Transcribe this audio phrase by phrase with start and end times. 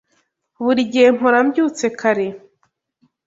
[0.63, 2.27] Buri gihe mpora mbyutse kare.